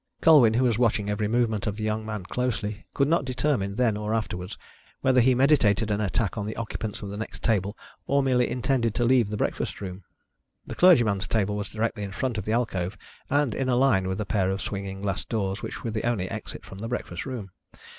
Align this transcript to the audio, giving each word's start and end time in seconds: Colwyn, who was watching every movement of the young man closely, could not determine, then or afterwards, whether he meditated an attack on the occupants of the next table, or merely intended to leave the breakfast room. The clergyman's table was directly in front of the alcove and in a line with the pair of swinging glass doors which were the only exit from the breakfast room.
Colwyn, 0.21 0.55
who 0.55 0.63
was 0.63 0.79
watching 0.79 1.11
every 1.11 1.27
movement 1.27 1.67
of 1.67 1.75
the 1.75 1.83
young 1.83 2.03
man 2.03 2.23
closely, 2.23 2.87
could 2.95 3.07
not 3.07 3.23
determine, 3.23 3.75
then 3.75 3.95
or 3.95 4.15
afterwards, 4.15 4.57
whether 5.01 5.21
he 5.21 5.35
meditated 5.35 5.91
an 5.91 6.01
attack 6.01 6.39
on 6.39 6.47
the 6.47 6.55
occupants 6.55 7.03
of 7.03 7.11
the 7.11 7.17
next 7.17 7.43
table, 7.43 7.77
or 8.07 8.23
merely 8.23 8.49
intended 8.49 8.95
to 8.95 9.05
leave 9.05 9.29
the 9.29 9.37
breakfast 9.37 9.79
room. 9.79 10.03
The 10.65 10.73
clergyman's 10.73 11.27
table 11.27 11.55
was 11.55 11.69
directly 11.69 12.01
in 12.01 12.13
front 12.13 12.39
of 12.39 12.45
the 12.45 12.51
alcove 12.51 12.97
and 13.29 13.53
in 13.53 13.69
a 13.69 13.75
line 13.75 14.07
with 14.07 14.17
the 14.17 14.25
pair 14.25 14.49
of 14.49 14.59
swinging 14.59 15.03
glass 15.03 15.23
doors 15.23 15.61
which 15.61 15.83
were 15.83 15.91
the 15.91 16.05
only 16.09 16.27
exit 16.31 16.65
from 16.65 16.79
the 16.79 16.87
breakfast 16.87 17.27
room. 17.27 17.51